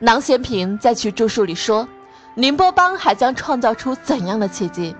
[0.00, 1.88] 郎咸平在其著述里说
[2.34, 4.94] ：“宁波帮还将创造出怎样的奇迹？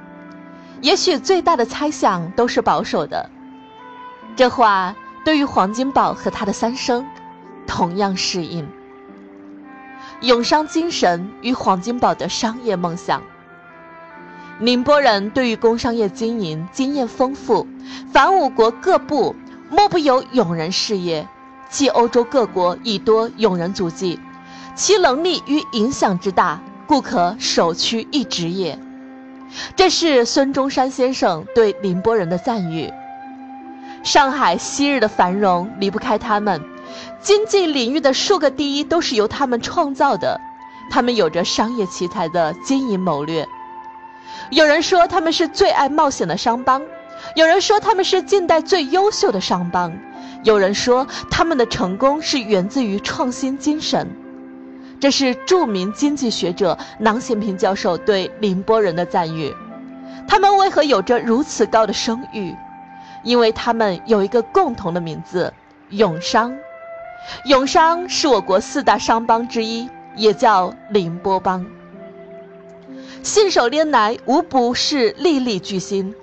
[0.80, 3.30] 也许最大的猜想都是保守的。”
[4.34, 7.06] 这话对于黄金宝和他的三生，
[7.64, 8.68] 同样适应。
[10.20, 13.22] 永商精神与黄金宝的商业梦想。
[14.58, 17.64] 宁波人对于工商业经营经验丰富，
[18.12, 19.36] 凡五国各部
[19.70, 21.28] 莫不有永人事业，
[21.68, 24.18] 即欧洲各国已多永人足迹。
[24.78, 28.78] 其能力与影响之大，故可首屈一指也。
[29.74, 32.92] 这是孙中山先生对宁波人的赞誉。
[34.04, 36.62] 上海昔日的繁荣离不开他们，
[37.20, 40.40] 经济领域的数个第一都是由他们创造的。
[40.92, 43.48] 他们有着商业奇才的经营谋略。
[44.50, 46.80] 有人说他们是最爱冒险的商帮，
[47.34, 49.92] 有人说他们是近代最优秀的商帮，
[50.44, 54.08] 有人说他们的成功是源自于创新精神。
[55.00, 59.54] 这是著名经济学者郎咸平教授对宁波人的赞誉。
[60.26, 62.54] 他们为何有着如此高的声誉？
[63.22, 65.52] 因为他们有一个共同的名字——
[65.90, 66.56] 永商。
[67.46, 71.64] 永商是我国四大商帮之一，也叫宁波帮。
[73.22, 76.14] 信手拈来无不是粒粒巨星，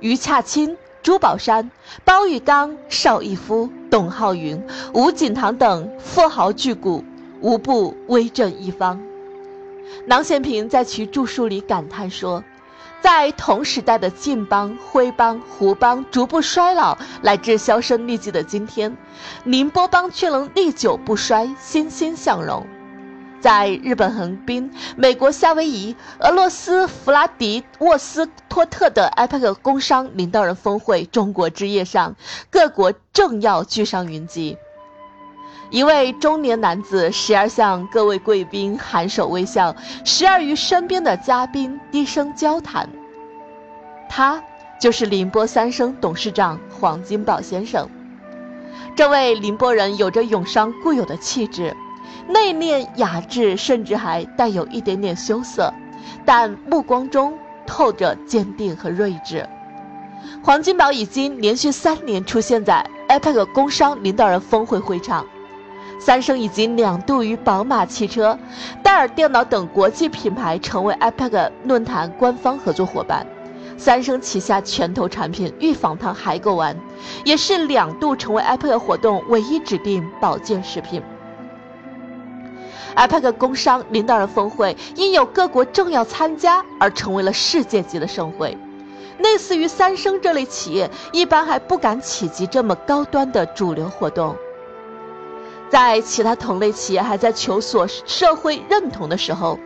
[0.00, 1.70] 余洽清、朱宝山、
[2.04, 7.04] 包玉刚、邵逸夫、董浩云、吴景堂等富豪巨贾。
[7.40, 9.00] 无不威震一方。
[10.06, 12.44] 郎咸平在其著述里感叹说
[13.00, 18.96] ：“在同时代的晋邦、徽邦、胡邦逐步衰老乃至销声匿迹的今天，
[19.44, 22.66] 宁波帮却能历久不衰、欣欣向荣。
[23.40, 32.16] 在日本横滨、美国夏威夷、俄罗斯弗拉迪沃斯托特的 IPAC 工商领导人峰会中国之夜上，
[32.50, 34.58] 各国政要聚上云集。”
[35.70, 42.88] 一位中年男子时而向各位贵宾颔首微笑，时而与身边的嘉宾低声交谈。
[44.08, 44.42] 他
[44.80, 47.86] 就是宁波三生董事长黄金宝先生。
[48.96, 51.76] 这位宁波人有着永商固有的气质，
[52.26, 55.72] 内敛雅致，甚至还带有一点点羞涩，
[56.24, 59.46] 但目光中透着坚定和睿智。
[60.42, 65.26] 黄金宝已经连续三年出现在 APEC 工商领导人峰会会场。
[65.98, 68.38] 三生已经两度与宝马汽车、
[68.82, 73.26] 戴尔电脑等国际品牌成为 IPAC 论坛官方合作伙伴。
[73.76, 76.76] 三生旗下拳头产品玉坊堂海狗丸，
[77.24, 81.02] 也是两度成为 IPAC 活动唯一指定保健食品。
[82.96, 88.56] IPAC 工商领导人峰会因有各国政要参加而成为了世界级的盛会。
[89.18, 94.34] 类似于三生这类企业，一般还不敢企及这么高端的主流活动。
[95.70, 99.58] 在其他同类企业还在求索社会认同的时候，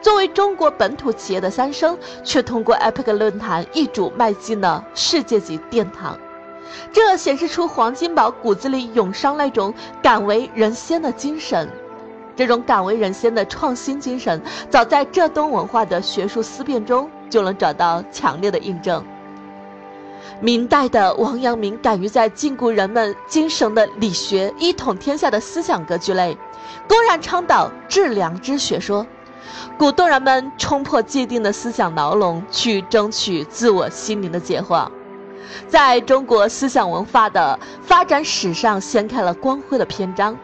[0.00, 6.18] 作为中国本土企业的三生，却通过 EPIC 论坛一主迈进了世界级殿堂。
[6.92, 9.72] 这显示出黄金宝骨子里涌上那种
[10.02, 11.68] 敢为人先的精神。
[12.36, 19.04] 这种敢为人先的创新精神，早在浙东文化的学术思辨中就能找到强烈的印证。
[20.40, 26.36] 明代的王阳明敢于在禁锢人们精神的理学一统天下的思想格局内，
[26.88, 29.06] 公然倡导致良知学说，
[29.76, 34.90] 鼓动人们冲破既定的思想牢笼，去争取自我心灵的解放，
[35.68, 40.36] 在中国思想文化的发展史上掀开了光辉的篇章。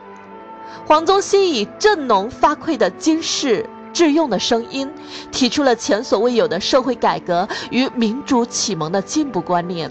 [0.86, 3.68] 黄宗羲以振聋发聩的惊世。
[3.94, 4.92] 致用的声音，
[5.30, 9.90] 提出了前所未有的社会改革与民主启蒙的进步观念。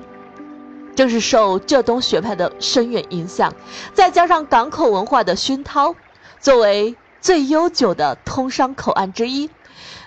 [0.93, 3.51] 正是受浙东学派的深远影响，
[3.93, 5.95] 再加上港口文化的熏陶，
[6.39, 9.49] 作为最悠久的通商口岸之一，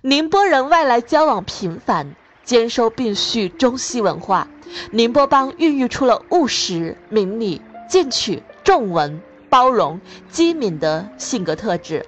[0.02, 2.14] 宁波人外来交往频繁，
[2.44, 4.46] 兼收并蓄中西文化。
[4.90, 12.04] 宁波帮孕育出了务实、明理、进取、重文、包容、机敏的性格特质，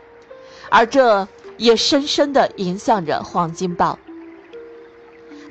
[0.68, 1.26] 而这。
[1.58, 3.98] 也深深地影响着黄金宝。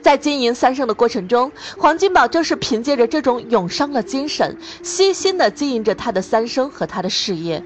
[0.01, 7.61] 在经营三生的过程中，黄金宝正是凭借着这种永商的精神，悉心地经营着他的三生和他的事业，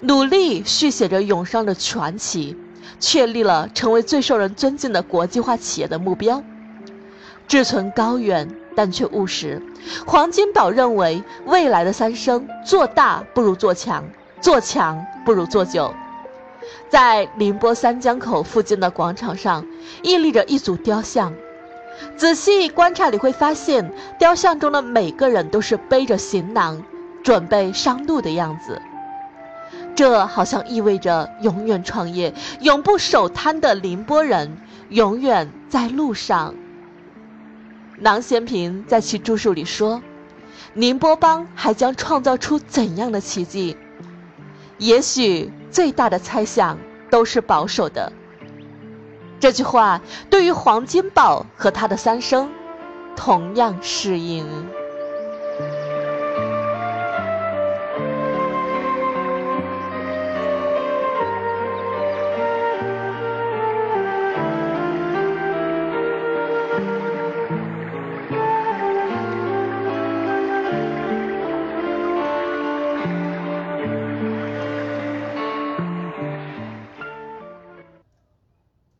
[0.00, 2.56] 努力续写着永商的传奇，
[2.98, 6.42] 确立了成为最受人尊敬的国际化企业的目标。
[7.46, 9.60] 志存高远，但却务实。
[10.06, 14.02] 黄金宝认为，未来的三生做大不如做强，
[14.40, 15.92] 做强不如做久。
[16.88, 19.66] 在宁波三江口附近的广场上，
[20.02, 21.32] 屹立着一组雕像。
[22.16, 26.82] 仔细观察，你会发现，雕像中的每个人都是背着行囊，
[27.22, 28.80] 准备上路的样子。
[29.94, 34.58] 这好像意味着永远创业、永不守摊的宁波人
[34.88, 36.54] 永远在路上。
[37.98, 40.02] 郎咸平在其著述里说
[40.72, 43.76] ：“宁波帮还将创造出怎样的奇迹？
[44.78, 46.78] 也许最大的猜想
[47.10, 48.12] 都是保守的。”
[49.40, 52.48] 这句话对于黄金豹和他的三生
[53.16, 54.46] 同样适应。